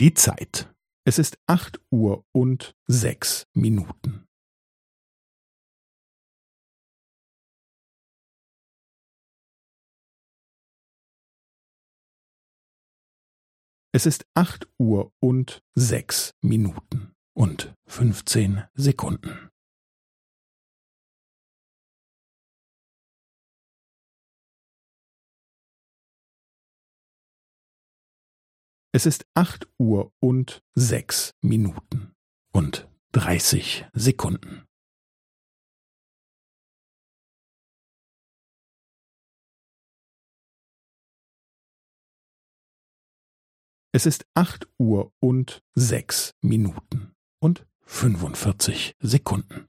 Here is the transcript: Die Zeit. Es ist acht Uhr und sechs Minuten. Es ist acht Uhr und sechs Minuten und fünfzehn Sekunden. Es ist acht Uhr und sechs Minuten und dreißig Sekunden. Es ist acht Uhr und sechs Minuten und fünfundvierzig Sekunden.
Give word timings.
Die 0.00 0.14
Zeit. 0.14 0.72
Es 1.04 1.18
ist 1.18 1.40
acht 1.48 1.80
Uhr 1.90 2.24
und 2.30 2.76
sechs 2.86 3.48
Minuten. 3.52 4.28
Es 13.90 14.06
ist 14.06 14.24
acht 14.34 14.68
Uhr 14.78 15.12
und 15.18 15.64
sechs 15.74 16.32
Minuten 16.42 17.16
und 17.34 17.74
fünfzehn 17.88 18.68
Sekunden. 18.74 19.50
Es 28.98 29.06
ist 29.06 29.28
acht 29.34 29.68
Uhr 29.78 30.12
und 30.18 30.60
sechs 30.74 31.32
Minuten 31.40 32.16
und 32.52 32.88
dreißig 33.12 33.86
Sekunden. 33.92 34.66
Es 43.92 44.04
ist 44.04 44.26
acht 44.34 44.68
Uhr 44.80 45.12
und 45.20 45.62
sechs 45.76 46.34
Minuten 46.40 47.14
und 47.38 47.68
fünfundvierzig 47.82 48.96
Sekunden. 48.98 49.67